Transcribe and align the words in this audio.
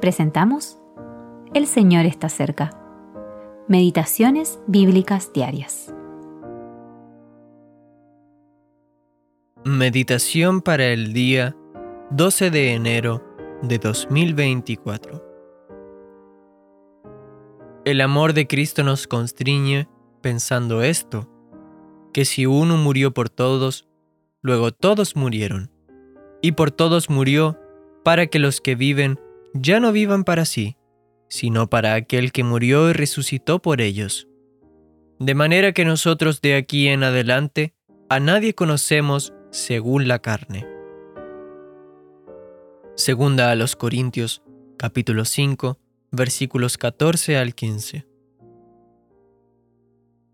presentamos 0.00 0.78
El 1.54 1.66
Señor 1.66 2.06
está 2.06 2.28
cerca. 2.28 2.70
Meditaciones 3.68 4.60
bíblicas 4.66 5.32
diarias. 5.32 5.94
Meditación 9.64 10.60
para 10.60 10.86
el 10.86 11.12
día 11.12 11.56
12 12.10 12.50
de 12.50 12.74
enero 12.74 13.24
de 13.62 13.78
2024. 13.78 15.24
El 17.84 18.00
amor 18.00 18.32
de 18.32 18.46
Cristo 18.46 18.84
nos 18.84 19.06
constriñe 19.06 19.88
pensando 20.20 20.82
esto, 20.82 21.28
que 22.12 22.24
si 22.24 22.46
uno 22.46 22.76
murió 22.76 23.12
por 23.12 23.28
todos, 23.28 23.88
luego 24.42 24.72
todos 24.72 25.16
murieron, 25.16 25.70
y 26.42 26.52
por 26.52 26.70
todos 26.70 27.10
murió 27.10 27.58
para 28.04 28.26
que 28.26 28.38
los 28.38 28.60
que 28.60 28.74
viven 28.76 29.18
ya 29.60 29.80
no 29.80 29.92
vivan 29.92 30.24
para 30.24 30.44
sí, 30.44 30.76
sino 31.28 31.68
para 31.68 31.94
aquel 31.94 32.32
que 32.32 32.44
murió 32.44 32.90
y 32.90 32.92
resucitó 32.92 33.60
por 33.60 33.80
ellos. 33.80 34.28
De 35.18 35.34
manera 35.34 35.72
que 35.72 35.84
nosotros 35.84 36.40
de 36.40 36.56
aquí 36.56 36.88
en 36.88 37.02
adelante 37.02 37.74
a 38.08 38.20
nadie 38.20 38.54
conocemos 38.54 39.32
según 39.50 40.08
la 40.08 40.18
carne. 40.18 40.66
Segunda 42.94 43.50
a 43.50 43.54
los 43.54 43.76
Corintios, 43.76 44.42
capítulo 44.76 45.24
5, 45.24 45.78
versículos 46.12 46.78
14 46.78 47.36
al 47.36 47.54
15. 47.54 48.06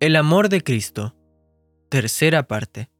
El 0.00 0.16
amor 0.16 0.48
de 0.48 0.62
Cristo. 0.62 1.14
Tercera 1.88 2.48
parte. 2.48 2.90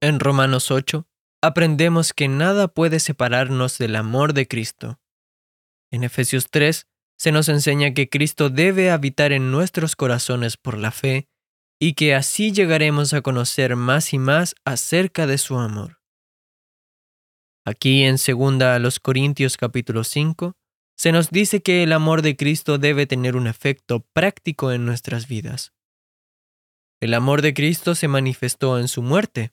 En 0.00 0.20
Romanos 0.20 0.70
8, 0.70 1.06
aprendemos 1.46 2.12
que 2.12 2.28
nada 2.28 2.68
puede 2.68 3.00
separarnos 3.00 3.76
del 3.78 3.96
amor 3.96 4.32
de 4.32 4.48
Cristo. 4.48 4.98
En 5.90 6.02
Efesios 6.02 6.50
3 6.50 6.86
se 7.18 7.32
nos 7.32 7.48
enseña 7.48 7.92
que 7.92 8.08
Cristo 8.08 8.50
debe 8.50 8.90
habitar 8.90 9.32
en 9.32 9.50
nuestros 9.50 9.94
corazones 9.94 10.56
por 10.56 10.78
la 10.78 10.90
fe 10.90 11.28
y 11.78 11.94
que 11.94 12.14
así 12.14 12.52
llegaremos 12.52 13.12
a 13.12 13.20
conocer 13.20 13.76
más 13.76 14.14
y 14.14 14.18
más 14.18 14.54
acerca 14.64 15.26
de 15.26 15.38
su 15.38 15.58
amor. 15.58 16.00
Aquí 17.66 18.04
en 18.04 18.16
2 18.16 18.62
a 18.62 18.78
los 18.78 18.98
Corintios 18.98 19.56
capítulo 19.56 20.04
5 20.04 20.56
se 20.96 21.12
nos 21.12 21.30
dice 21.30 21.62
que 21.62 21.82
el 21.82 21.92
amor 21.92 22.22
de 22.22 22.36
Cristo 22.36 22.78
debe 22.78 23.06
tener 23.06 23.36
un 23.36 23.46
efecto 23.46 24.00
práctico 24.12 24.72
en 24.72 24.86
nuestras 24.86 25.28
vidas. 25.28 25.72
El 27.00 27.12
amor 27.12 27.42
de 27.42 27.52
Cristo 27.52 27.94
se 27.94 28.08
manifestó 28.08 28.78
en 28.78 28.88
su 28.88 29.02
muerte, 29.02 29.52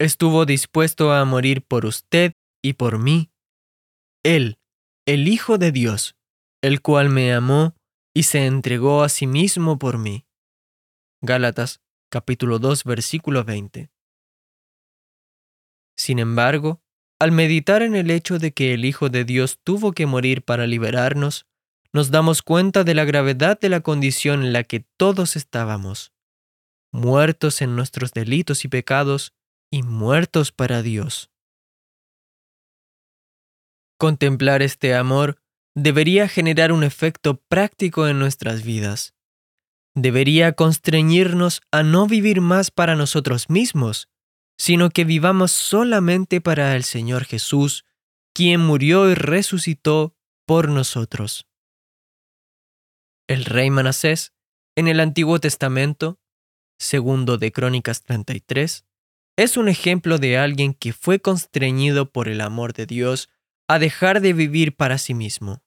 estuvo 0.00 0.46
dispuesto 0.46 1.12
a 1.12 1.24
morir 1.26 1.62
por 1.62 1.84
usted 1.84 2.32
y 2.62 2.72
por 2.72 2.98
mí. 2.98 3.30
Él, 4.24 4.58
el 5.06 5.28
Hijo 5.28 5.58
de 5.58 5.72
Dios, 5.72 6.16
el 6.62 6.80
cual 6.80 7.10
me 7.10 7.32
amó 7.34 7.76
y 8.14 8.22
se 8.22 8.46
entregó 8.46 9.02
a 9.02 9.10
sí 9.10 9.26
mismo 9.26 9.78
por 9.78 9.98
mí. 9.98 10.24
Gálatas 11.20 11.80
capítulo 12.10 12.58
2 12.58 12.84
versículo 12.84 13.44
20. 13.44 13.90
Sin 15.98 16.18
embargo, 16.18 16.80
al 17.20 17.30
meditar 17.30 17.82
en 17.82 17.94
el 17.94 18.10
hecho 18.10 18.38
de 18.38 18.52
que 18.52 18.72
el 18.72 18.86
Hijo 18.86 19.10
de 19.10 19.26
Dios 19.26 19.60
tuvo 19.62 19.92
que 19.92 20.06
morir 20.06 20.42
para 20.42 20.66
liberarnos, 20.66 21.46
nos 21.92 22.10
damos 22.10 22.40
cuenta 22.40 22.84
de 22.84 22.94
la 22.94 23.04
gravedad 23.04 23.60
de 23.60 23.68
la 23.68 23.80
condición 23.80 24.44
en 24.44 24.54
la 24.54 24.64
que 24.64 24.80
todos 24.96 25.36
estábamos, 25.36 26.14
muertos 26.90 27.60
en 27.60 27.76
nuestros 27.76 28.12
delitos 28.12 28.64
y 28.64 28.68
pecados, 28.68 29.34
y 29.70 29.82
muertos 29.82 30.52
para 30.52 30.82
Dios. 30.82 31.30
Contemplar 33.98 34.62
este 34.62 34.94
amor 34.94 35.40
debería 35.74 36.28
generar 36.28 36.72
un 36.72 36.82
efecto 36.84 37.36
práctico 37.48 38.08
en 38.08 38.18
nuestras 38.18 38.64
vidas. 38.64 39.14
Debería 39.94 40.52
constreñirnos 40.52 41.60
a 41.70 41.82
no 41.82 42.06
vivir 42.06 42.40
más 42.40 42.70
para 42.70 42.96
nosotros 42.96 43.50
mismos, 43.50 44.08
sino 44.58 44.90
que 44.90 45.04
vivamos 45.04 45.52
solamente 45.52 46.40
para 46.40 46.76
el 46.76 46.84
Señor 46.84 47.24
Jesús, 47.24 47.84
quien 48.34 48.60
murió 48.60 49.10
y 49.10 49.14
resucitó 49.14 50.14
por 50.46 50.68
nosotros. 50.68 51.46
El 53.28 53.44
rey 53.44 53.70
Manasés, 53.70 54.32
en 54.76 54.88
el 54.88 55.00
Antiguo 55.00 55.40
Testamento, 55.40 56.18
segundo 56.78 57.38
de 57.38 57.52
Crónicas 57.52 58.02
33, 58.02 58.84
es 59.42 59.56
un 59.56 59.68
ejemplo 59.68 60.18
de 60.18 60.36
alguien 60.36 60.74
que 60.74 60.92
fue 60.92 61.20
constreñido 61.20 62.10
por 62.10 62.28
el 62.28 62.42
amor 62.42 62.74
de 62.74 62.84
Dios 62.84 63.30
a 63.68 63.78
dejar 63.78 64.20
de 64.20 64.34
vivir 64.34 64.76
para 64.76 64.98
sí 64.98 65.14
mismo. 65.14 65.62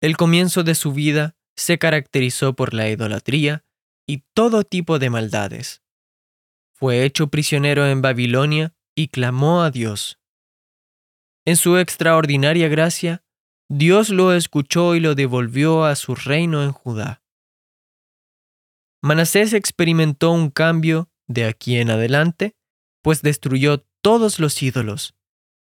El 0.00 0.16
comienzo 0.16 0.62
de 0.62 0.74
su 0.74 0.92
vida 0.92 1.36
se 1.56 1.78
caracterizó 1.78 2.54
por 2.54 2.72
la 2.72 2.88
idolatría 2.88 3.64
y 4.06 4.24
todo 4.32 4.64
tipo 4.64 4.98
de 4.98 5.10
maldades. 5.10 5.82
Fue 6.72 7.04
hecho 7.04 7.28
prisionero 7.28 7.86
en 7.86 8.00
Babilonia 8.00 8.74
y 8.94 9.08
clamó 9.08 9.62
a 9.62 9.70
Dios. 9.70 10.18
En 11.44 11.56
su 11.56 11.76
extraordinaria 11.76 12.68
gracia, 12.68 13.22
Dios 13.68 14.08
lo 14.08 14.32
escuchó 14.32 14.94
y 14.94 15.00
lo 15.00 15.14
devolvió 15.14 15.84
a 15.84 15.94
su 15.94 16.14
reino 16.14 16.62
en 16.62 16.72
Judá. 16.72 17.22
Manasés 19.02 19.52
experimentó 19.52 20.30
un 20.32 20.50
cambio 20.50 21.09
de 21.30 21.44
aquí 21.44 21.78
en 21.78 21.90
adelante, 21.90 22.56
pues 23.02 23.22
destruyó 23.22 23.86
todos 24.02 24.40
los 24.40 24.60
ídolos, 24.62 25.14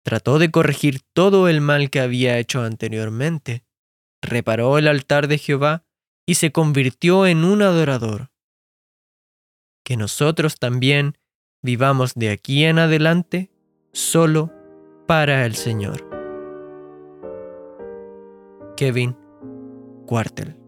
trató 0.04 0.38
de 0.38 0.52
corregir 0.52 1.00
todo 1.12 1.48
el 1.48 1.60
mal 1.60 1.90
que 1.90 1.98
había 1.98 2.38
hecho 2.38 2.62
anteriormente, 2.62 3.64
reparó 4.22 4.78
el 4.78 4.86
altar 4.86 5.26
de 5.26 5.36
Jehová 5.36 5.84
y 6.26 6.36
se 6.36 6.52
convirtió 6.52 7.26
en 7.26 7.44
un 7.44 7.62
adorador. 7.62 8.30
Que 9.84 9.96
nosotros 9.96 10.60
también 10.60 11.18
vivamos 11.60 12.14
de 12.14 12.30
aquí 12.30 12.64
en 12.64 12.78
adelante 12.78 13.50
solo 13.92 14.52
para 15.08 15.44
el 15.44 15.56
Señor. 15.56 16.08
Kevin 18.76 19.16
Cuartel 20.06 20.67